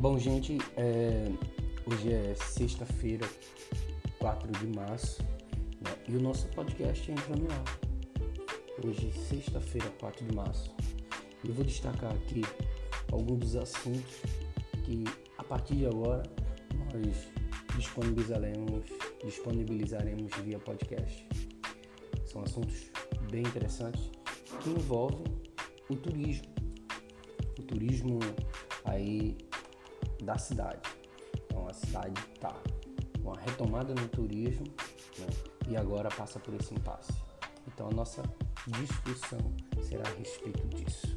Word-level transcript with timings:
Bom, 0.00 0.18
gente, 0.18 0.56
é, 0.78 1.30
hoje 1.84 2.10
é 2.10 2.34
sexta-feira, 2.34 3.28
4 4.18 4.50
de 4.52 4.66
março, 4.68 5.22
né? 5.78 5.94
e 6.08 6.16
o 6.16 6.22
nosso 6.22 6.48
podcast 6.48 7.12
entra 7.12 7.36
no 7.36 7.46
ar. 7.52 7.80
Hoje, 8.82 9.12
sexta-feira, 9.12 9.86
4 10.00 10.24
de 10.24 10.34
março. 10.34 10.74
Eu 11.46 11.52
vou 11.52 11.66
destacar 11.66 12.10
aqui 12.14 12.40
alguns 13.12 13.40
dos 13.40 13.56
assuntos 13.56 14.22
que, 14.86 15.04
a 15.36 15.44
partir 15.44 15.76
de 15.76 15.86
agora, 15.86 16.22
nós 16.94 17.28
disponibilizaremos, 17.76 18.86
disponibilizaremos 19.22 20.32
via 20.42 20.58
podcast. 20.60 21.28
São 22.24 22.40
assuntos 22.40 22.90
bem 23.30 23.42
interessantes 23.42 24.10
que 24.62 24.70
envolvem 24.70 25.24
o 25.90 25.94
turismo. 25.94 26.48
O 27.58 27.62
turismo 27.64 28.18
da 30.30 30.38
cidade. 30.38 30.80
Então 31.44 31.66
a 31.66 31.72
cidade 31.72 32.20
está 32.32 32.54
com 33.20 33.32
a 33.32 33.40
retomada 33.40 33.92
no 33.92 34.08
turismo 34.08 34.64
né, 35.18 35.26
e 35.68 35.76
agora 35.76 36.08
passa 36.08 36.38
por 36.38 36.54
esse 36.54 36.72
impasse. 36.72 37.12
Então 37.66 37.88
a 37.88 37.94
nossa 37.94 38.22
discussão 38.68 39.40
será 39.82 40.08
a 40.08 40.14
respeito 40.14 40.68
disso. 40.68 41.09